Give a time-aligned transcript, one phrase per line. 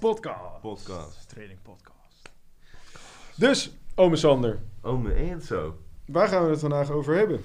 [0.00, 1.28] Podcast.
[1.28, 2.30] Trading podcast.
[3.36, 5.76] Dus, ome Sander, Oh, me Enzo.
[6.06, 7.40] waar gaan we het vandaag over hebben?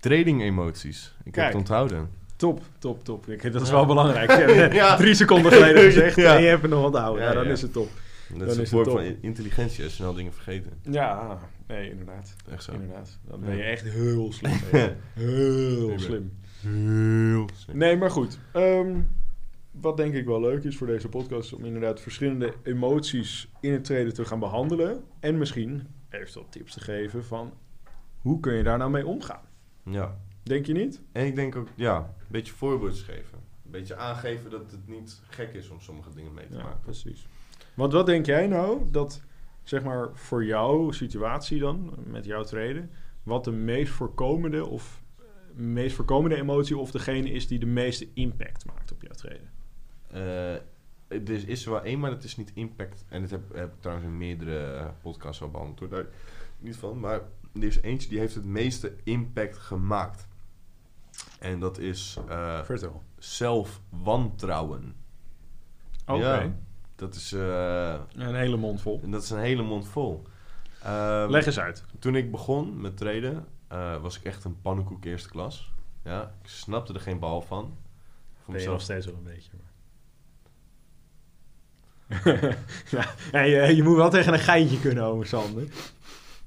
[0.00, 1.14] Trading emoties.
[1.24, 1.36] Ik Kijk.
[1.36, 2.10] heb het onthouden.
[2.36, 3.28] Top, top, top.
[3.28, 4.30] Ik, dat is wel belangrijk.
[4.30, 4.96] Je hebt Ja.
[5.02, 6.36] Drie seconden geleden gezegd Ja.
[6.36, 7.22] en je hebt het nog onthouden.
[7.22, 7.50] Ja, Ja, dan ja.
[7.50, 7.88] is het top.
[8.28, 9.10] Dat Dan is een is vorm het van top.
[9.12, 10.72] in- intelligentie als je snel dingen vergeten.
[10.82, 12.34] Ja, nee, inderdaad.
[12.50, 12.72] Echt zo.
[12.72, 13.18] Inderdaad.
[13.28, 14.52] Dan ben je echt heel slim.
[15.14, 16.32] Heel slim.
[16.60, 17.76] Heel slim.
[17.78, 18.38] Nee, maar goed.
[18.52, 19.00] Ehm,
[19.80, 21.52] wat denk ik wel leuk is voor deze podcast...
[21.52, 25.04] om inderdaad verschillende emoties in het treden te gaan behandelen.
[25.20, 27.52] En misschien eventueel tips te geven van...
[28.18, 29.42] hoe kun je daar nou mee omgaan?
[29.82, 30.18] Ja.
[30.42, 31.02] Denk je niet?
[31.12, 33.38] En ik denk ook, ja, een beetje voorbeelds geven.
[33.64, 36.80] Een beetje aangeven dat het niet gek is om sommige dingen mee te Ja, maken.
[36.80, 37.26] precies.
[37.74, 39.22] Want wat denk jij nou dat,
[39.62, 42.90] zeg maar, voor jouw situatie dan, met jouw treden,
[43.22, 45.02] wat de meest voorkomende of
[45.54, 49.50] meest voorkomende emotie of degene is die de meeste impact maakt op jouw treden?
[50.10, 50.52] Eh,
[51.08, 53.04] er is, er wel één, maar dat is niet impact.
[53.08, 55.78] En dat heb, heb ik trouwens in meerdere eh, podcasts al behandeld.
[55.78, 55.88] Hoor.
[55.88, 56.06] Daar
[56.58, 57.00] niet van.
[57.00, 57.20] Maar
[57.54, 60.26] er is eentje die heeft het meeste impact gemaakt.
[61.40, 63.02] En dat is eh, Vertel.
[63.18, 64.94] zelfwantrouwen.
[66.06, 66.18] Oké.
[66.20, 66.52] Ja,
[66.94, 69.00] dat is, eh, Een hele mond vol.
[69.02, 70.22] en dat is een hele mond vol.
[70.82, 71.84] Ehm, Leg eens uit.
[71.98, 75.72] Toen ik begon met traden, eh, was ik echt een pannenkoek eerste klas.
[76.04, 77.64] Ja, ik snapte er geen bal van.
[77.64, 78.80] Voor Ben je nog mezelf.
[78.82, 79.50] steeds wel een beetje.
[79.56, 79.67] Maar.
[83.32, 85.62] ja, je, je moet wel tegen een geintje kunnen, ome Sander.
[85.62, 85.68] Je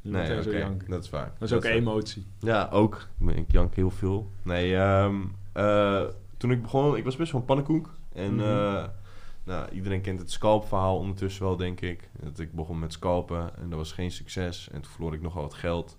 [0.02, 1.32] moet Nee, oké, dat is waar.
[1.40, 2.26] Dat is ook emotie.
[2.40, 3.08] Ja, ook.
[3.28, 4.32] Ik jank heel veel.
[4.44, 5.16] Nee, ehm,
[5.54, 6.02] eh,
[6.38, 7.94] toen ik begon, ik was best wel een pannenkoek.
[8.14, 8.44] En Mhm.
[8.44, 8.84] eh,
[9.44, 12.10] nou, iedereen kent het scalpverhaal ondertussen wel, denk ik.
[12.24, 14.70] Dat ik begon met scalpen en dat was geen succes.
[14.72, 15.98] En toen verloor ik nogal wat geld.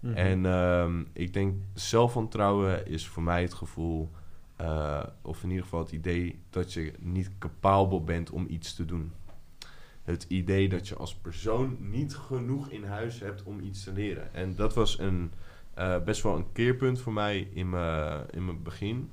[0.00, 0.14] Mhm.
[0.14, 4.10] En ehm, ik denk, zelfvertrouwen is voor mij het gevoel...
[4.58, 8.84] eh, of in ieder geval het idee dat je niet capabel bent om iets te
[8.84, 9.12] doen.
[10.02, 14.34] Het idee dat je als persoon niet genoeg in huis hebt om iets te leren.
[14.34, 15.32] En dat was een,
[15.74, 19.10] eh, best wel een keerpunt voor mij in mijn, in mijn begin.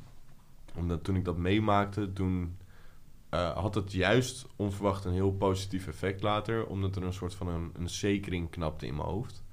[0.75, 2.57] Omdat toen ik dat meemaakte, toen
[3.29, 6.67] eh, had het juist onverwacht een heel positief effect later.
[6.67, 9.43] Omdat er een soort van een, een zekering knapte in mijn hoofd.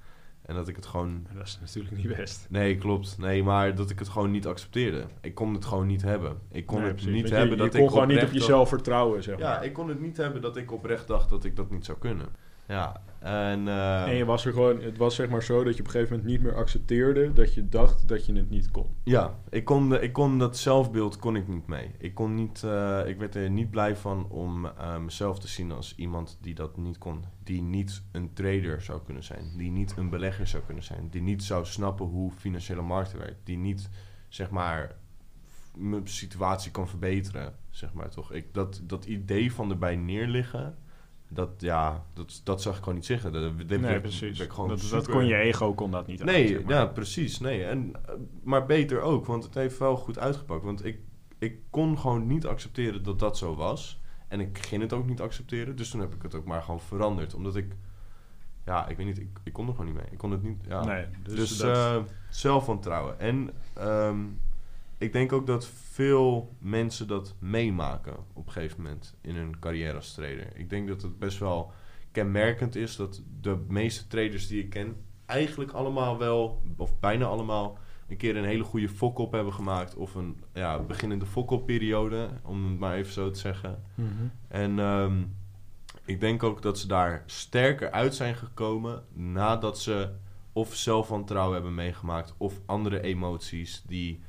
[0.45, 2.47] En dat ik het gewoon dat is natuurlijk niet best.
[2.49, 3.17] Nee, klopt.
[3.17, 5.05] Nee, maar dat ik het gewoon niet accepteerde.
[5.21, 6.37] Ik kon het gewoon niet hebben.
[6.51, 7.11] Ik kon Nee, het precies.
[7.13, 9.43] niet Want je- hebben je, dat kon ik gewoon niet op jezelf vertrouwen, zeg maar.
[9.43, 11.97] Ja, ik kon het niet hebben dat ik oprecht dacht dat ik dat niet zou
[11.97, 12.27] kunnen.
[12.67, 13.67] Ja, en...
[13.67, 15.91] eh, En je was er gewoon, het was zeg maar zo dat je op een
[15.91, 18.87] gegeven moment niet meer accepteerde dat je dacht dat je het niet kon.
[19.03, 21.91] Ja, ik kon, de, ik kon dat zelfbeeld kon ik niet mee.
[21.97, 25.71] Ik, kon niet, eh, ik werd er niet blij van om eh, mezelf te zien
[25.71, 27.23] als iemand die dat niet kon.
[27.43, 29.53] Die niet een trader zou kunnen zijn.
[29.57, 31.07] Die niet een belegger zou kunnen zijn.
[31.09, 33.39] Die niet zou snappen hoe financiële markten werkt.
[33.45, 33.89] Die niet,
[34.27, 34.95] zeg maar,
[35.77, 37.55] mijn situatie kan verbeteren.
[37.69, 38.31] Zeg maar toch.
[38.33, 40.77] Ik, dat, dat idee van erbij neerliggen.
[41.33, 43.31] Dat, ja, dat, dat zag ik gewoon niet zeggen.
[43.31, 44.37] Dat, dat Nee, precies.
[44.37, 46.73] Dat, dat super- kon je ego kon dat niet Nee, zeg maar.
[46.73, 47.39] ja, precies.
[47.39, 47.63] Nee.
[47.63, 48.13] En, eh,
[48.43, 50.63] maar beter ook, want het heeft wel goed uitgepakt.
[50.63, 50.99] Want ik,
[51.39, 54.01] ik kon gewoon niet accepteren dat dat zo was.
[54.27, 55.75] En ik ging het ook niet accepteren.
[55.75, 57.33] Dus toen heb ik het ook maar gewoon veranderd.
[57.33, 57.75] Omdat ik...
[58.65, 59.19] Ja, ik weet niet.
[59.19, 60.11] Ik, ik kon er gewoon niet mee.
[60.11, 60.63] Ik kon het niet...
[60.67, 60.85] Ja.
[60.85, 63.19] Nee, dus, Dus, dat, zelfwantrouwen.
[63.19, 64.19] En ehm,
[65.03, 69.95] ik denk ook dat veel mensen dat meemaken op een gegeven moment in hun carrière
[69.95, 70.47] als trader.
[70.55, 71.71] Ik denk dat het best wel
[72.11, 77.77] kenmerkend is dat de meeste traders die ik ken eigenlijk allemaal wel, of bijna allemaal,
[78.07, 79.95] een keer een hele goede fok-op hebben gemaakt.
[79.95, 83.83] Of een ja, beginnende fok-op periode, om het maar even zo te zeggen.
[83.95, 84.09] Mhm.
[84.47, 85.23] En ehm,
[86.05, 90.09] ik denk ook dat ze daar sterker uit zijn gekomen nadat ze
[90.53, 94.19] of zelfwantrouwen hebben meegemaakt of andere emoties die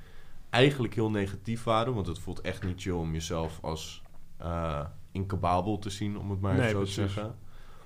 [0.55, 1.95] eigenlijk heel negatief waren.
[1.95, 4.03] Want het voelt echt niet chill om jezelf als
[4.39, 6.95] eh incapabel te zien, om het maar Nee, zo precies.
[6.95, 7.35] te zeggen.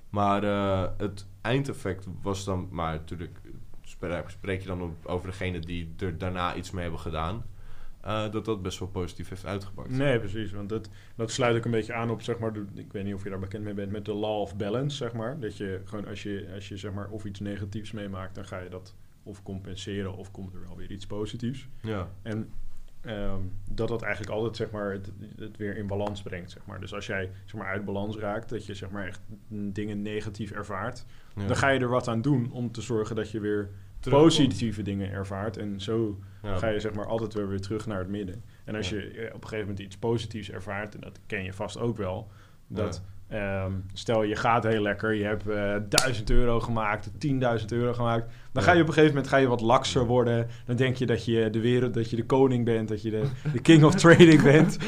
[0.09, 3.39] Maar eh, het eindeffect was dan, maar natuurlijk
[4.27, 7.43] spreek, je dan op, over degene die er daarna iets mee hebben gedaan.
[8.01, 9.89] eh, dat dat best wel positief heeft uitgepakt.
[9.89, 10.51] Nee, precies.
[10.51, 13.13] Want dat, dat sluit ook een beetje aan op, zeg maar, de, ik weet niet
[13.13, 15.39] of je daar bekend mee bent, met de law of balance, zeg maar.
[15.39, 18.57] Dat je gewoon, als je, als je zeg maar, of iets negatiefs meemaakt, dan ga
[18.59, 18.95] je dat
[19.29, 21.67] of compenseren of komt er wel weer iets positiefs.
[21.81, 22.09] Ja.
[22.21, 22.49] En
[23.01, 23.41] ehm,
[23.71, 26.51] dat dat eigenlijk altijd zeg maar, het, het weer in balans brengt.
[26.51, 26.79] Zeg maar.
[26.79, 30.51] Dus als jij zeg maar, uit balans raakt, dat je zeg maar, echt dingen negatief
[30.51, 31.05] ervaart,
[31.35, 31.45] Ja.
[31.47, 34.27] dan ga je er wat aan doen om te zorgen dat je weer Terugkomt.
[34.27, 35.57] positieve dingen ervaart.
[35.57, 36.57] En zo Ja.
[36.57, 38.43] ga je zeg maar, altijd weer, weer terug naar het midden.
[38.63, 38.97] En als Ja.
[38.97, 41.97] je eh, op een gegeven moment iets positiefs ervaart, en dat ken je vast ook
[41.97, 42.31] wel,
[42.67, 47.93] dat ehm, stel je gaat heel lekker, je hebt eh 1000 euro gemaakt, 10.000 euro
[47.93, 50.47] gemaakt, dan ga je op een gegeven moment ga je wat lakser worden.
[50.65, 53.23] Dan denk je dat je de wereld, dat je de koning bent, dat je de,
[53.53, 54.77] de king of trading bent.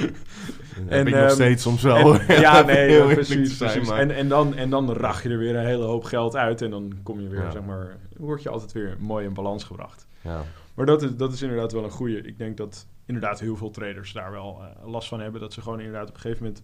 [0.88, 2.20] En, ik nog ehm, steeds soms wel.
[2.20, 3.58] En- ja, nee, ja, precies.
[3.58, 6.62] zijn, En, en, dan, en dan rach je er weer een hele hoop geld uit.
[6.62, 7.52] En dan kom je weer, Ja.
[7.52, 10.08] zeg maar, word je altijd weer mooi in balans gebracht.
[10.22, 10.44] Ja.
[10.74, 12.22] Maar dat is, dat is inderdaad wel een goede.
[12.22, 15.42] Ik denk dat inderdaad heel veel traders daar wel eh, last van hebben.
[15.42, 16.64] Dat ze gewoon inderdaad op een gegeven moment...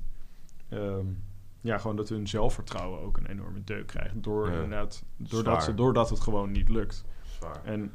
[0.69, 1.05] ehm,
[1.61, 4.23] ja, gewoon dat hun zelfvertrouwen ook een enorme deuk krijgt.
[4.23, 4.53] Door, Ja.
[4.53, 7.05] inderdaad, doordat, ze, doordat het gewoon niet lukt.
[7.23, 7.63] Zwaar.
[7.63, 7.91] En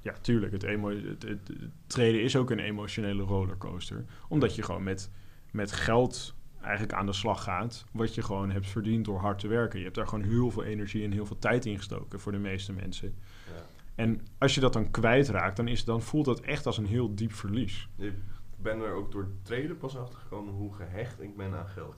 [0.00, 4.04] ja, tuurlijk, het, emo het, het, het treden is ook een emotionele rollercoaster.
[4.28, 5.10] Omdat je gewoon met,
[5.50, 7.84] met geld eigenlijk aan de slag gaat.
[7.92, 9.78] Wat je gewoon hebt verdiend door hard te werken.
[9.78, 12.38] Je hebt daar gewoon heel veel energie en heel veel tijd in gestoken voor de
[12.38, 13.14] meeste mensen.
[13.46, 13.62] Ja.
[13.94, 17.14] En als je dat dan kwijtraakt, dan, is, dan voelt dat echt als een heel
[17.14, 17.88] diep verlies.
[17.96, 18.14] Ik
[18.56, 21.96] ben er ook door het traden pas achter gekomen hoe gehecht ik ben aan geld.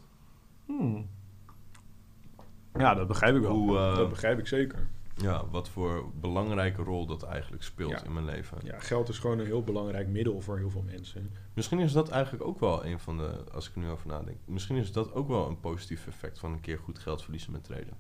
[2.78, 3.50] Ja, dat begrijp ik wel.
[3.52, 4.88] Hoe, eh, dat begrijp ik zeker.
[5.14, 8.04] Ja, wat voor belangrijke rol dat eigenlijk speelt Ja.
[8.04, 8.58] in mijn leven.
[8.64, 11.30] Ja, geld is gewoon een heel belangrijk middel voor heel veel mensen.
[11.54, 14.36] Misschien is dat eigenlijk ook wel een van de, als ik er nu over nadenk,
[14.44, 17.64] misschien is dat ook wel een positief effect van een keer goed geld verliezen met
[17.64, 17.96] traden.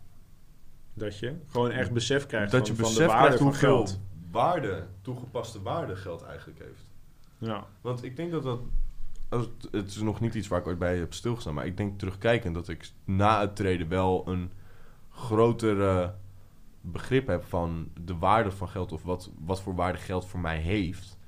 [0.94, 3.54] Dat je gewoon echt besef krijgt dat van, je van besef de waarde krijgt van
[3.54, 4.00] geld.
[4.30, 6.90] waarde, toegepaste waarde geld eigenlijk heeft.
[7.38, 7.66] Ja.
[7.80, 8.60] Want ik denk dat dat,
[9.28, 11.98] het, het is nog niet iets waar ik ooit bij heb stilgestaan, maar ik denk
[11.98, 14.50] terugkijkend dat ik na het treden wel een
[15.10, 16.08] groter eh,
[16.80, 20.58] begrip heb van de waarde van geld of wat, wat voor waarde geld voor mij
[20.58, 21.18] heeft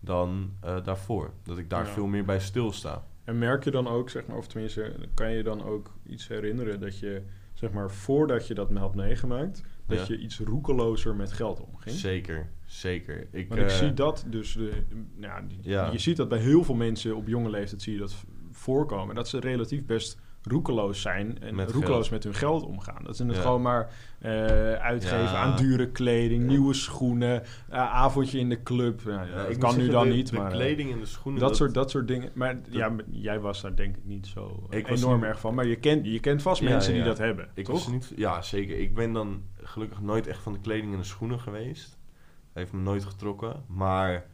[0.00, 1.30] dan eh, daarvoor.
[1.42, 1.92] Dat ik daar Ja.
[1.92, 3.04] veel meer bij stilsta.
[3.24, 6.80] En merk je dan ook, zeg maar, of tenminste, kan je dan ook iets herinneren
[6.80, 7.22] dat je,
[7.52, 10.04] zeg maar, voordat je dat had meegemaakt, dat Ja.
[10.14, 11.96] je iets roekelozer met geld omging?
[11.96, 13.26] Zeker, zeker.
[13.32, 14.70] Ik, Want ik eh, zie dat dus, de,
[15.16, 15.90] nou, Ja.
[15.92, 19.14] je ziet dat bij heel veel mensen op jonge leeftijd zie je dat voorkomen.
[19.14, 22.10] Dat ze relatief best roekeloos zijn en Met roekeloos geld.
[22.10, 23.04] met hun geld omgaan.
[23.04, 23.40] Dat ze het Ja.
[23.42, 24.32] gewoon maar eh,
[24.72, 25.34] uitgeven Ja.
[25.36, 26.48] aan dure kleding, Ja.
[26.48, 29.02] nieuwe schoenen, eh, avondje in de club.
[29.04, 30.50] Dat ik kan nu dan de, niet, de maar...
[30.52, 31.40] kleding en de schoenen.
[31.40, 32.30] dat, soort, dat soort dingen.
[32.34, 35.54] Maar ja, jij was daar denk ik niet zo Ik enorm niet- erg van.
[35.54, 37.48] Maar je kent, je kent vast mensen die dat hebben.
[37.54, 37.74] Ik toch?
[37.74, 38.78] was niet, ja, zeker.
[38.78, 41.98] Ik ben dan gelukkig nooit echt van de kleding en de schoenen geweest.
[42.54, 43.64] Heeft me nooit getrokken.
[43.66, 44.26] Maar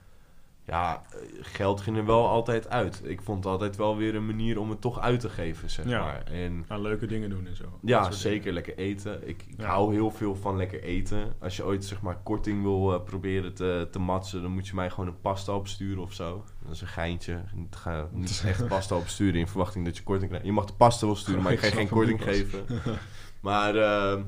[0.64, 1.02] ja,
[1.40, 3.00] geld ging er wel altijd uit.
[3.05, 5.88] Ik vond het altijd wel weer een manier om het toch uit te geven, zeg
[5.88, 6.00] Ja.
[6.05, 6.22] maar.
[6.25, 7.64] En leuke dingen doen en zo.
[7.82, 8.52] Ja, zeker dingen.
[8.55, 9.28] lekker eten.
[9.28, 9.67] Ik, ik Ja.
[9.67, 11.32] hou heel veel van lekker eten.
[11.38, 14.75] Als je ooit zeg maar korting wil eh, proberen te, te matsen, dan moet je
[14.75, 16.44] mij gewoon een pasta opsturen of zo.
[16.64, 17.43] Dat is een geintje.
[17.55, 20.46] Niet, ga niet echt pasta opsturen in verwachting dat je korting krijgt.
[20.46, 22.64] Je mag de pasta wel sturen, maar ik ga geen korting geven.
[23.40, 24.22] Maar ehm,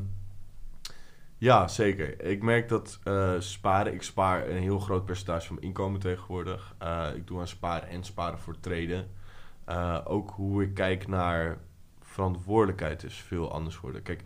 [1.43, 2.25] ja, zeker.
[2.25, 6.75] Ik merk dat eh, sparen, ik spaar een heel groot percentage van mijn inkomen tegenwoordig.
[6.79, 9.11] Eh, ik doe aan sparen en sparen voor traden.
[9.65, 11.59] Eh, ook hoe ik kijk naar
[12.01, 14.03] verantwoordelijkheid is veel anders geworden.
[14.03, 14.23] Kijk,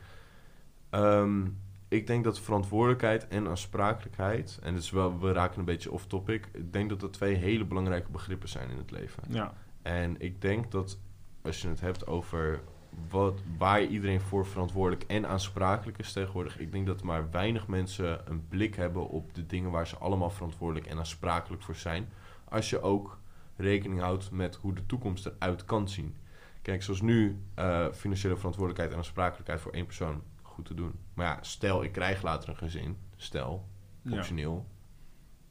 [0.91, 1.47] ehm,
[1.89, 6.49] ik denk dat verantwoordelijkheid en aansprakelijkheid, en is wel, we raken een beetje off topic.
[6.53, 9.23] Ik denk dat dat twee hele belangrijke begrippen zijn in het leven.
[9.29, 10.99] Ja, En ik denk dat
[11.43, 12.61] als je het hebt over
[13.09, 18.31] wat, waar iedereen voor verantwoordelijk en aansprakelijk is tegenwoordig, ik denk dat maar weinig mensen
[18.31, 22.09] een blik hebben op de dingen waar ze allemaal verantwoordelijk en aansprakelijk voor zijn.
[22.49, 23.19] Als je ook
[23.57, 26.15] rekening houdt met hoe de toekomst eruit kan zien.
[26.63, 30.93] Kijk, zoals nu eh, financiële verantwoordelijkheid en aansprakelijkheid voor één persoon goed te doen.
[31.15, 33.69] Maar ja, stel ik krijg later een gezin, stel,
[34.03, 34.17] Ja.
[34.17, 34.67] optioneel.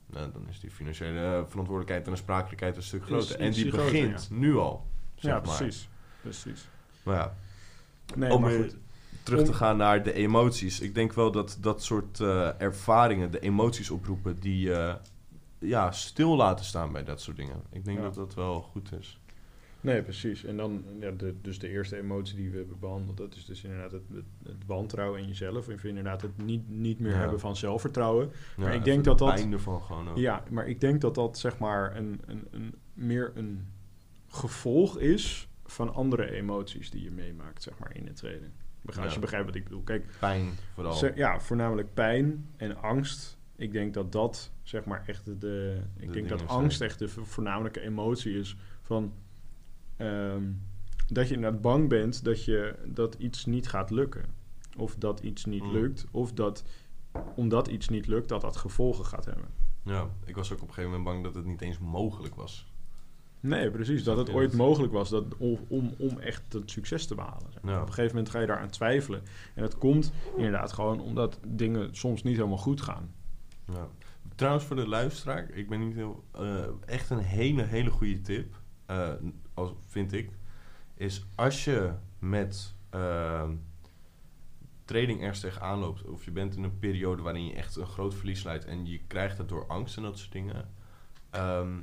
[0.06, 3.40] Nou, dan is die financiële verantwoordelijkheid en aansprakelijkheid een stuk Is- groter.
[3.40, 4.88] en die groter, begint nu al.
[5.16, 5.58] Zeg ja maar.
[6.22, 6.70] precies.
[7.06, 7.36] Maar ja,
[8.16, 8.78] Nee, om maar weer goed.
[9.24, 10.80] terug te gaan naar de emoties.
[10.80, 14.96] Ik denk wel dat dat soort eh, ervaringen, de emoties oproepen, die eh,
[15.60, 17.62] ja, stil laten staan bij dat soort dingen.
[17.72, 18.04] Ik denk Ja.
[18.04, 19.20] dat dat wel goed is.
[19.82, 20.44] Nee, precies.
[20.46, 23.64] En dan, ja, de, dus de eerste emotie die we hebben behandeld, dat is dus
[23.64, 25.68] inderdaad het, het, het wantrouwen in jezelf.
[25.68, 27.18] Of inderdaad het niet, niet meer Ja.
[27.18, 28.32] hebben van zelfvertrouwen.
[28.58, 30.18] Ja, ik denk dat dat- pijn ervan gewoon ook.
[30.18, 33.68] Ja, maar ik denk dat dat zeg maar een, een, een, meer een
[34.28, 38.22] gevolg is van andere emoties die je meemaakt, zeg maar, in het.
[38.82, 39.14] Beg- Als Ja.
[39.14, 39.82] je begrijpt wat ik bedoel.
[39.84, 41.16] Kijk, Pijn vooral.
[41.16, 43.38] ja, voornamelijk pijn en angst.
[43.56, 45.38] Ik denk dat dat, zeg maar, echt de...
[45.38, 46.90] de- ik De denk dat angst zijn.
[46.90, 49.14] echt de vo- voornamelijke emotie is van...
[49.98, 50.44] ehm,
[51.08, 54.26] dat je inderdaad bang bent dat, je, dat iets niet gaat lukken.
[54.78, 55.72] Of dat iets niet Mm.
[55.72, 56.06] lukt.
[56.12, 56.64] Of dat,
[57.36, 59.48] omdat iets niet lukt, dat dat gevolgen gaat hebben.
[59.84, 62.74] Ja, ik was ook op een gegeven moment bang dat het niet eens mogelijk was.
[63.40, 64.04] Nee, precies.
[64.04, 67.52] Dat het ooit dat- mogelijk was dat, om, om, om echt het succes te behalen.
[67.52, 67.62] zeg.
[67.64, 67.76] Ja.
[67.82, 69.22] Op een gegeven moment ga je daaraan twijfelen.
[69.54, 73.14] En dat komt inderdaad gewoon omdat dingen soms niet helemaal goed gaan.
[73.74, 73.88] Ja.
[74.36, 76.24] Trouwens, voor de luisteraar, ik ben niet heel.
[76.32, 79.10] eh, echt een hele, hele goede tip, eh,
[79.54, 80.30] als, vind ik.
[80.96, 83.52] Is als je met ehm,
[84.86, 88.14] trading ergens tegenaan loopt, of je bent in een periode waarin je echt een groot
[88.16, 90.70] verlies leidt en je krijgt het door angst en dat soort dingen.
[91.30, 91.74] ehm,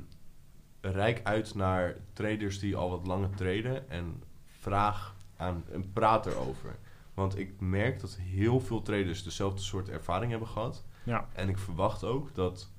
[0.91, 6.75] rijk uit naar traders die al wat langer traden en vraag aan en praat erover.
[7.13, 10.83] Want ik merk dat heel veel traders dezelfde soort ervaring hebben gehad.
[11.03, 12.71] Ja, En ik verwacht ook dat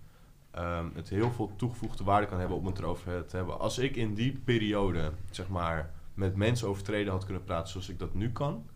[0.50, 3.58] ehm, het heel veel toegevoegde waarde kan hebben om het erover te hebben.
[3.58, 7.88] Als ik in die periode, zeg maar, met mensen over traden had kunnen praten zoals
[7.88, 8.68] ik dat nu kan.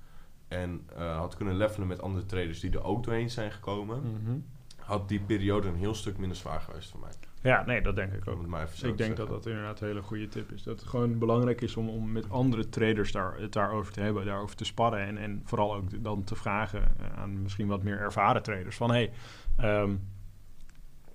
[0.49, 4.00] En eh, had kunnen levelen met andere traders die er ook doorheen zijn gekomen.
[4.00, 4.38] Mhm.
[4.76, 7.12] Had die periode een heel stuk minder zwaar geweest voor mij.
[7.42, 8.47] Ja nee, dat denk ik ook.
[8.47, 9.26] maar Ik denk dat zeggen.
[9.28, 10.62] dat inderdaad een hele goede tip is.
[10.62, 14.25] Dat het gewoon belangrijk is om, om met andere traders daar, het daarover te hebben,
[14.25, 15.07] daarover te sparren.
[15.07, 18.76] En, en vooral ook dan te vragen eh, aan misschien wat meer ervaren traders.
[18.76, 19.11] Van hey,
[19.57, 19.95] ehm,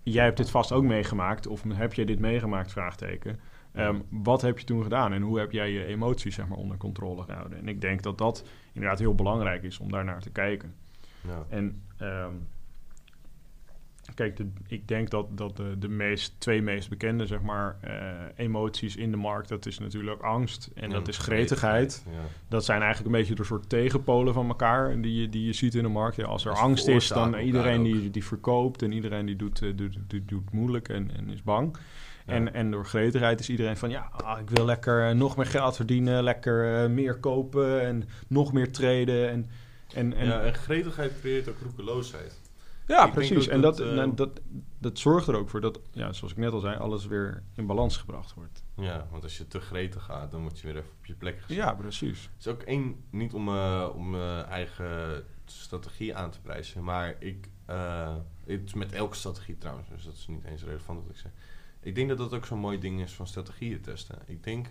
[0.04, 1.48] jij hebt dit vast ook meegemaakt.
[1.48, 2.72] Of heb jij dit meegemaakt?
[2.72, 3.40] Vraagteken.
[3.74, 6.78] Ehm, wat heb je toen gedaan en hoe heb jij je emoties zeg maar, onder
[6.78, 7.58] controle gehouden?
[7.58, 10.76] En ik denk dat dat inderdaad heel belangrijk is om daar naar te kijken.
[11.22, 11.46] Ja.
[11.50, 12.34] En ehm,
[14.16, 18.46] kijk, de, ik denk dat, dat de, de meest, twee meest bekende zeg maar, eh,
[18.46, 22.04] emoties in de markt, dat is natuurlijk angst en dat is gretigheid.
[22.12, 22.20] Ja.
[22.48, 25.76] Dat zijn eigenlijk een beetje de soort tegenpolen van elkaar die je, die je ziet
[25.76, 26.16] in de markt.
[26.16, 29.70] Ja, als er angst is, dan iedereen die, die verkoopt en iedereen die doet, eh,
[29.76, 31.78] doet, doet, doet moeilijk en, en is bang.
[32.26, 32.34] Ja.
[32.34, 35.46] En, en door gretigheid is iedereen van ja, ah, ik wil lekker eh, nog meer
[35.46, 39.30] geld verdienen, lekker meer kopen en nog meer traden.
[39.30, 39.46] En,
[39.94, 42.42] en, en, ja, en gretigheid creëert ook roekeloosheid.
[42.88, 43.46] Ja, Ik precies.
[43.46, 44.42] dat en dat, het, eh, nou, dat,
[44.80, 47.66] dat zorgt er ook voor dat, ja, zoals ik net al zei, alles weer in
[47.66, 48.64] balans gebracht wordt.
[48.76, 51.42] Ja, want als je te gretig gaat, dan word je weer even op je plek
[51.42, 51.58] gezet.
[51.58, 52.22] Ja, precies.
[52.22, 57.16] Het is ook één, niet om, eh, om mijn eigen strategie aan te prijzen, maar
[57.20, 61.10] ik, eh, het is met elke strategie trouwens, dus dat is niet eens relevant wat
[61.10, 61.32] ik zeg.
[61.80, 64.20] Ik denk dat dat ook zo'n mooi ding is van strategieën testen.
[64.26, 64.68] Ik denk,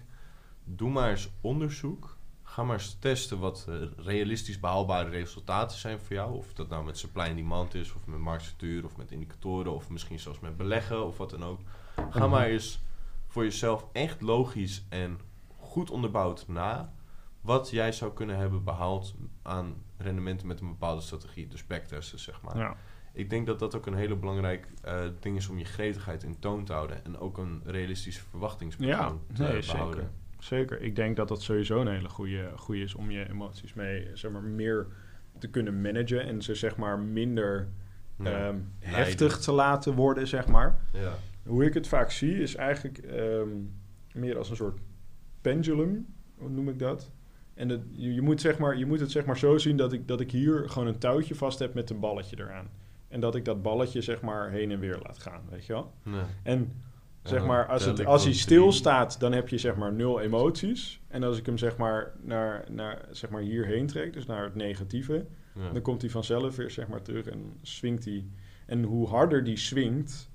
[0.65, 2.17] doe maar eens onderzoek.
[2.53, 6.37] Ga maar eens testen wat eh, realistisch behaalbare resultaten zijn voor jou.
[6.37, 9.89] Of dat nou met supply en demand is, of met marktstructuur, of met indicatoren, of
[9.91, 11.61] misschien zelfs met beleggen, of wat dan ook.
[12.11, 12.31] Ga Mhm.
[12.31, 12.81] maar eens
[13.27, 15.19] voor jezelf echt logisch en
[15.59, 16.93] goed onderbouwd na
[17.41, 21.49] wat jij zou kunnen hebben behaald aan rendementen met een bepaalde strategie.
[21.49, 22.57] Dus backtesten, zeg maar.
[22.59, 22.77] Ja.
[23.13, 26.39] Ik denk dat dat ook een hele belangrijk eh, ding is om je gretigheid in
[26.39, 27.05] toon te houden.
[27.05, 29.95] En ook een realistische verwachtingspatroon Ja, te nee, behouden.
[30.01, 30.11] zeker.
[30.43, 30.81] Zeker.
[30.81, 34.31] Ik denk dat dat sowieso een hele goede, goede is om je emoties mee, zeg
[34.31, 34.87] maar, meer
[35.39, 37.69] te kunnen managen en ze, zeg maar, minder
[38.19, 38.47] Ja.
[38.49, 40.79] ehm, heftig te laten worden, zeg maar.
[40.93, 41.13] ja.
[41.43, 43.49] Hoe ik het vaak zie is eigenlijk ehm,
[44.15, 44.79] meer als een soort
[45.41, 46.07] pendulum,
[46.37, 47.11] hoe noem ik dat?
[47.55, 49.93] En dat, je, je, moet zeg maar, je moet het zeg maar zo zien dat
[49.93, 52.71] ik, dat ik hier gewoon een touwtje vast heb met een balletje eraan.
[53.09, 55.93] En dat ik dat balletje zeg maar heen en weer laat gaan, weet je wel?
[56.03, 56.23] Nee.
[56.43, 56.73] En
[57.23, 61.01] zeg maar, als, het, als hij stilstaat, dan heb je zeg maar nul emoties.
[61.09, 64.55] En als ik hem zeg maar, naar, naar, zeg maar hierheen trek, dus naar het
[64.55, 65.73] negatieve, Ja.
[65.73, 68.25] dan komt hij vanzelf weer zeg maar terug en swingt hij.
[68.67, 70.31] En hoe harder die swingt,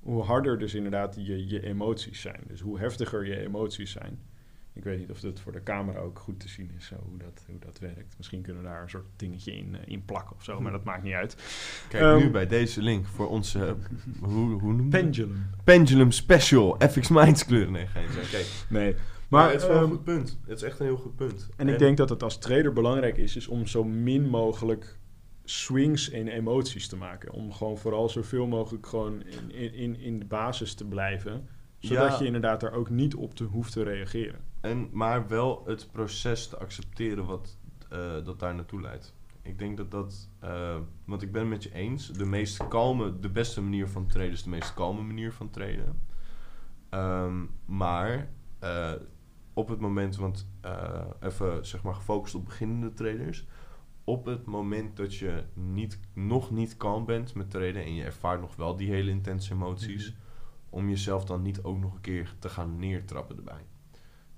[0.00, 2.40] hoe harder dus inderdaad je, je emoties zijn.
[2.46, 4.20] Dus hoe heftiger je emoties zijn.
[4.74, 7.18] Ik weet niet of dat voor de camera ook goed te zien is, zo, hoe,
[7.18, 8.14] dat, hoe dat werkt.
[8.16, 10.84] Misschien kunnen we daar een soort dingetje in, eh, in plakken of zo, maar dat
[10.84, 11.36] maakt niet uit.
[11.88, 13.72] Kijk Ehm, nu bij deze link voor onze, eh,
[14.20, 14.90] hoe, hoe noem?
[14.90, 15.46] Pendulum.
[15.64, 17.72] Pendulum Special, FX Minds kleuren.
[17.72, 18.22] Nee, geen zin.
[18.22, 18.46] Oké.
[18.68, 19.52] Nee, Maar, maar...
[19.52, 20.38] het is wel ehm, een goed punt.
[20.46, 21.48] Het is echt een heel goed punt.
[21.56, 24.98] En ik denk dat het als trader belangrijk is, is om zo min mogelijk
[25.44, 27.32] swings in emoties te maken.
[27.32, 31.48] Om gewoon vooral zoveel mogelijk gewoon in, in- in, in de basis te blijven.
[31.82, 32.18] Zodat Ja.
[32.18, 34.40] je inderdaad daar ook niet op te, hoeft te reageren.
[34.60, 37.58] En, maar wel het proces te accepteren wat
[37.90, 39.14] eh, dat daar naartoe leidt.
[39.42, 43.18] Ik denk dat dat, eh, want ik ben het met je eens, de meest kalme,
[43.20, 46.00] de beste manier van traden is de meest kalme manier van traden.
[46.88, 48.92] Ehm, maar eh,
[49.52, 53.46] op het moment, want eh, even zeg maar gefocust op beginnende traders,
[54.04, 58.40] op het moment dat je niet, nog niet kalm bent met traden en je ervaart
[58.40, 60.20] nog wel die hele intense emoties, Mhm.
[60.72, 63.64] Om jezelf dan niet ook nog een keer te gaan neertrappen erbij.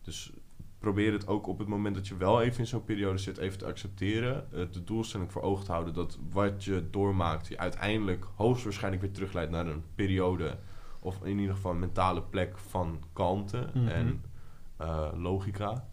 [0.02, 0.32] Dus
[0.78, 3.58] probeer het ook op het moment dat je wel even in zo'n periode zit, even
[3.58, 4.52] te accepteren.
[4.52, 9.12] eh, de doelstelling voor ogen te houden dat wat je doormaakt, je uiteindelijk hoogstwaarschijnlijk weer
[9.12, 10.58] terugleidt naar een periode.
[11.00, 13.88] Of in ieder geval een mentale plek van kalmte Mhm.
[13.88, 14.22] en
[14.76, 15.88] eh, logica.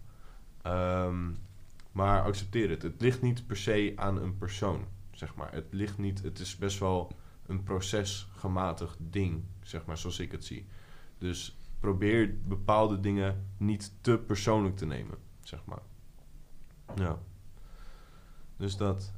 [0.61, 1.29] Ehm,
[1.91, 2.81] maar accepteer het.
[2.81, 5.53] Het ligt niet per se aan een persoon, zeg maar.
[5.53, 7.11] Het ligt niet, het is best wel
[7.45, 10.65] een procesgematigd ding, zeg maar, zoals ik het zie.
[11.17, 15.81] Dus probeer bepaalde dingen niet te persoonlijk te nemen, zeg maar.
[16.95, 17.19] Ja.
[18.57, 19.13] Dus dat,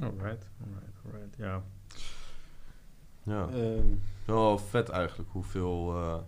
[0.00, 1.36] Alright, alright, alright.
[1.36, 1.62] Ja.
[3.22, 3.48] ja.
[3.48, 3.86] Ehm,
[4.24, 6.18] Wel vet eigenlijk hoeveel, eh,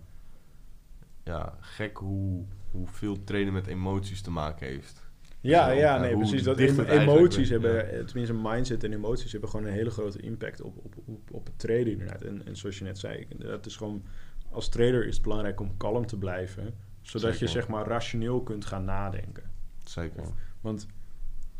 [1.23, 5.09] ja, gek hoe, hoeveel trainen met emoties te maken heeft.
[5.41, 6.43] Ja, ja, ja, nee, precies.
[6.43, 10.77] Dat emoties hebben, eh, tenminste mindset en emoties hebben gewoon een hele grote impact op,
[10.77, 12.21] op, op, op het traden inderdaad.
[12.21, 14.03] En, en zoals je net zei, het is gewoon,
[14.49, 18.65] als trader is het belangrijk om kalm te blijven, zodat je zeg maar rationeel kunt
[18.65, 19.43] gaan nadenken.
[19.83, 20.23] Zeker.
[20.61, 20.87] Want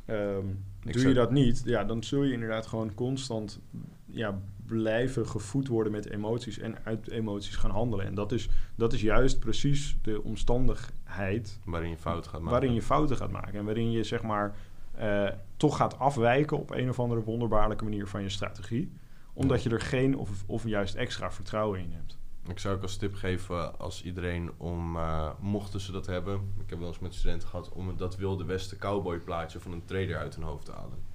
[0.05, 0.45] ehm,
[0.81, 3.59] doe zou- je dat niet, ja, dan zul je inderdaad gewoon constant
[4.05, 8.05] ja, blijven gevoed worden met emoties en uit emoties gaan handelen.
[8.05, 12.51] En dat is, dat is juist precies de omstandigheid Waarin je fout gaat maken.
[12.51, 13.53] waarin je fouten gaat maken.
[13.53, 14.55] En waarin je zeg maar
[14.91, 18.91] eh, toch gaat afwijken op een of andere wonderbaarlijke manier van je strategie.
[19.33, 22.19] Omdat je er geen of, of juist extra vertrouwen in hebt.
[22.47, 26.69] Ik zou ook als tip geven als iedereen om, eh, mochten ze dat hebben, ik
[26.69, 30.17] heb wel eens met studenten gehad, om dat wilde westen cowboy plaatje van een trader
[30.17, 31.10] uit hun hoofd te halen.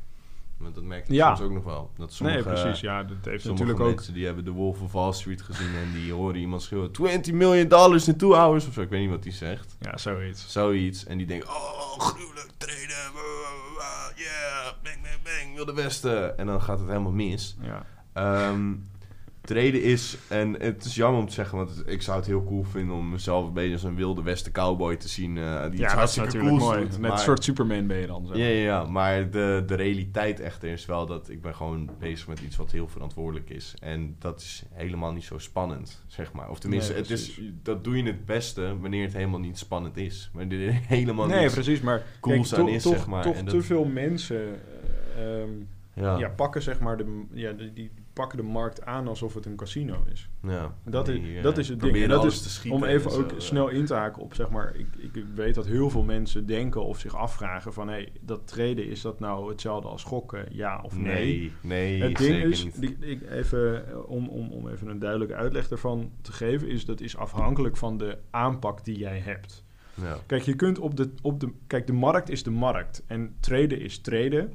[0.59, 1.35] Want dat merk je Ja.
[1.35, 1.91] soms ook nog wel.
[1.97, 2.81] Dat sommige, nee, precies.
[2.81, 3.87] Ja, dat heeft natuurlijk ook...
[3.95, 7.33] mensen die hebben de Wolf of Wall Street gezien en die horen iemand schreeuwen 20
[7.33, 8.81] million dollars in two hours of zo.
[8.81, 9.77] Ik weet niet wat die zegt.
[9.81, 10.53] Ja, zoiets.
[10.53, 11.05] Zoiets.
[11.07, 12.53] En die denken, oh, gruwelijk
[13.79, 16.39] wa, Yeah, bang, bang, bang, wilde westen.
[16.39, 17.57] En dan gaat het helemaal mis.
[17.61, 17.87] Ja.
[18.13, 18.73] Ehm
[19.47, 22.63] treden is, en het is jammer om te zeggen, want ik zou het heel cool
[22.65, 25.39] vinden om mezelf een beetje als een wilde westen cowboy te zien.
[25.39, 26.81] eh die ja, dat is natuurlijk cools mooi.
[26.89, 28.27] doet, maar- een soort Superman ben je dan.
[28.27, 28.37] Zeg.
[28.37, 32.29] Ja, ja, ja, maar de, de realiteit echter is wel dat ik ben gewoon bezig
[32.29, 33.75] met iets wat heel verantwoordelijk is.
[33.81, 36.51] En dat is helemaal niet zo spannend, zeg maar.
[36.51, 39.97] Of tenminste, Nee, het is, dat doe je het beste wanneer het helemaal niet spannend
[39.97, 40.31] is.
[40.33, 41.53] Wanneer er helemaal Nee, niet...
[41.53, 41.81] precies.
[41.81, 43.23] Maar cools kijk, aan to- is, toch, zeg maar.
[43.23, 44.61] toch En te veel mensen
[45.17, 45.51] eh, ehm,
[45.95, 46.29] Ja, ja.
[46.29, 50.05] pakken zeg maar de, ja, die, die pakken de markt aan alsof het een casino
[50.13, 50.29] is.
[50.43, 50.75] ja.
[50.85, 51.97] Dat is- Die, eh, dat is het ding.
[51.97, 53.39] En dat is schieten Om en even ook eh.
[53.39, 56.85] snel in te haken op, zeg maar, ik, ik weet dat heel veel mensen denken
[56.85, 60.81] of zich afvragen van, hé, hey, dat treden, is dat nou hetzelfde als gokken, ja
[60.83, 61.53] of nee?
[61.61, 62.81] Nee, nee, Het ding zeker is, niet.
[62.81, 66.85] die, ik even, eh, om, om, om even een duidelijke uitleg ervan te geven, is
[66.85, 69.65] dat is afhankelijk van de aanpak die jij hebt.
[69.95, 70.17] Ja.
[70.27, 73.81] Kijk, je kunt op de, op de, kijk, de markt is de markt en traden
[73.81, 74.53] is traden.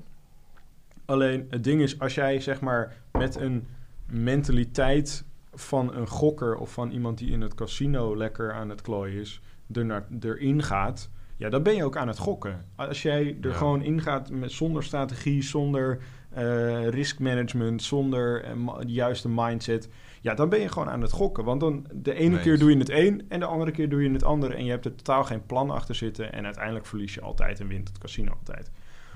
[1.11, 3.65] Alleen het ding is, als jij zeg maar met een
[4.05, 9.19] mentaliteit van een gokker of van iemand die in het casino lekker aan het klooien
[9.19, 9.41] is,
[9.73, 12.65] er naar, erin gaat, ja, dan ben je ook aan het gokken.
[12.75, 13.55] Als jij er Ja.
[13.55, 15.97] gewoon ingaat met, zonder strategie, zonder
[16.31, 19.89] eh risk management, zonder eh, de juiste mindset,
[20.21, 21.43] ja, dan ben je gewoon aan het gokken.
[21.43, 24.03] Want dan de ene Nee, keer doe je het een en de andere keer doe
[24.03, 24.53] je het andere.
[24.53, 26.33] En je hebt er totaal geen plan achter zitten.
[26.33, 28.71] En uiteindelijk verlies je altijd en wint het casino altijd.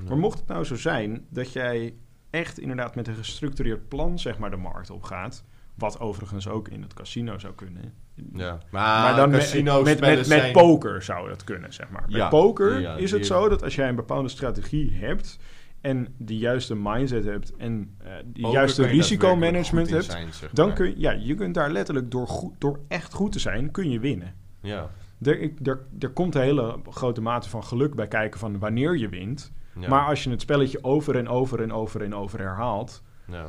[0.08, 1.93] Maar mocht het nou zo zijn dat jij
[2.29, 5.43] echt inderdaad met een gestructureerd plan zeg maar de markt op gaat.
[5.75, 7.93] Wat overigens ook in het casino zou kunnen.
[8.34, 8.58] Ja.
[8.71, 12.01] Maar, maar dan met, casino met, met, met zijn- poker zou dat kunnen, zeg maar.
[12.05, 12.29] Met Ja.
[12.29, 15.39] poker Ja, is het zo dat als jij een bepaalde strategie hebt...
[15.81, 20.03] en de juiste mindset hebt en eh de Poker juiste risicomanagement hebt...
[20.03, 23.31] zijn, zeg dan kun je, ja, je kunt daar letterlijk door, goed, door echt goed
[23.31, 24.36] te zijn, kun je winnen.
[24.62, 24.89] Ja.
[25.21, 28.97] Er, ik- er, er komt een hele grote mate van geluk bij kijken van wanneer
[28.97, 29.51] je wint.
[29.80, 29.88] Ja.
[29.89, 33.45] Maar als je het spelletje over en over en over en over herhaalt, ja.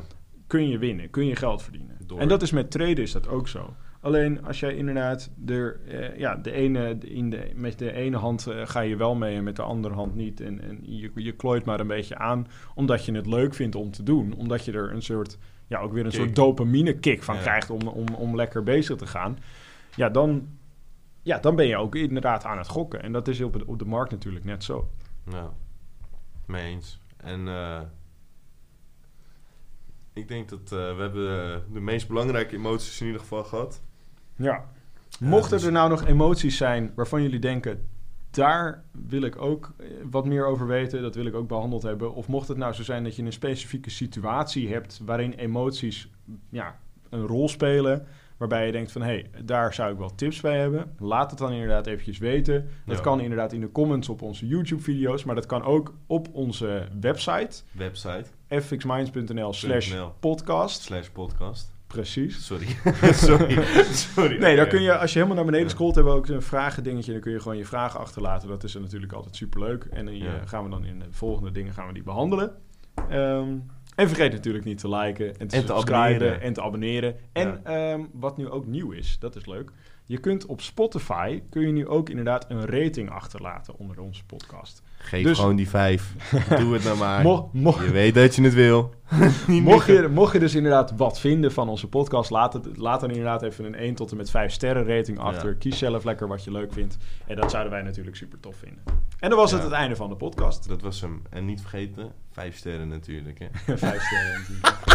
[0.47, 1.97] kun je winnen, kun je geld verdienen.
[2.05, 3.73] Door- En dat is met traden is dat ook zo.
[4.01, 8.47] Alleen als jij inderdaad er, eh, ja, de ene, in de, met de ene hand
[8.47, 10.41] eh, ga je wel mee en met de andere hand niet.
[10.41, 13.91] En, en je, je klooit maar een beetje aan omdat je het leuk vindt om
[13.91, 14.33] te doen.
[14.37, 16.19] Omdat je er een soort, ja, ook weer een Kick.
[16.19, 17.41] soort dopamine kick van Ja.
[17.41, 19.37] krijgt om, om, om lekker bezig te gaan.
[19.95, 20.47] Ja, dan,
[21.27, 23.03] ja, dan ben je ook inderdaad aan het gokken.
[23.03, 24.89] En dat is op de, op de markt natuurlijk net zo.
[25.29, 25.53] Ja,
[26.45, 26.99] mee eens.
[27.17, 27.81] En eh,
[30.13, 33.81] ik denk dat eh, we hebben de meest belangrijke emoties in ieder geval gehad.
[34.35, 34.65] Ja.
[35.19, 37.87] Mochten dus- er nou nog emoties zijn waarvan jullie denken,
[38.29, 42.13] daar wil ik ook eh, wat meer over weten, dat wil ik ook behandeld hebben.
[42.13, 46.09] Of mocht het nou zo zijn dat je een specifieke situatie hebt waarin emoties
[46.49, 50.41] ja, een rol spelen, waarbij je denkt van hé, hey, daar zou ik wel tips
[50.41, 50.93] bij hebben.
[50.99, 52.69] Laat het dan inderdaad eventjes weten.
[52.85, 53.01] Dat Ja.
[53.03, 57.61] kan inderdaad in de comments op onze YouTube-video's, maar dat kan ook op onze website
[57.71, 60.81] Website, fxminds.nl slash podcast.
[60.81, 61.75] slash podcast.
[61.87, 62.45] Precies.
[62.45, 62.65] Sorry.
[63.13, 63.63] Sorry.
[64.15, 64.37] Sorry.
[64.39, 66.83] Nee, dan kun je, als je helemaal naar beneden scrolt, hebben we ook een vragen
[66.83, 67.11] dingetje.
[67.11, 68.47] Dan kun je gewoon je vragen achterlaten.
[68.49, 69.83] Dat is natuurlijk altijd superleuk.
[69.91, 70.31] En dan Ja.
[70.45, 72.51] gaan we dan in de volgende dingen gaan we die behandelen.
[73.09, 73.47] Ehm,
[73.97, 76.41] en vergeet natuurlijk niet te liken en te, En te subscriben abonneren.
[76.41, 77.15] en te abonneren.
[77.31, 79.71] En ehm, wat nu ook nieuw is, dat is leuk.
[80.05, 84.81] Je kunt op Spotify, kun je nu ook inderdaad een rating achterlaten onder onze podcast.
[84.97, 86.13] Geef Dus- gewoon die vijf.
[86.59, 87.21] Doe het nou maar.
[87.23, 88.93] Mo- mo- Je weet dat je het wil.
[89.47, 93.09] Mocht, je, mocht je dus inderdaad wat vinden van onze podcast, laat, het, laat dan
[93.09, 95.49] inderdaad even een 1 tot en met 5 sterren rating achter.
[95.49, 95.55] Ja.
[95.59, 96.97] Kies zelf lekker wat je leuk vindt.
[97.27, 98.83] En dat zouden wij natuurlijk super tof vinden.
[99.19, 100.67] En dan was het het einde van de podcast.
[100.67, 101.21] Dat was hem.
[101.29, 103.39] En niet vergeten, vijf sterren natuurlijk.
[103.39, 103.47] Hè.
[103.77, 104.75] 5 sterren natuurlijk.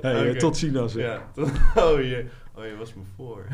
[0.00, 0.38] Hey, Oké.
[0.38, 0.94] Tot ziens.
[0.94, 1.00] hè.
[1.00, 1.48] Ja, tot,
[1.84, 3.44] oh, je, oh, je was me voor.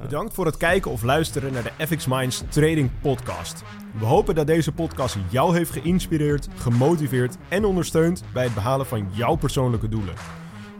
[0.00, 3.62] Bedankt voor het kijken of luisteren naar de FX Minds Trading Podcast.
[3.98, 9.08] We hopen dat deze podcast jou heeft geïnspireerd, gemotiveerd en ondersteund bij het behalen van
[9.12, 10.41] jouw persoonlijke doelen.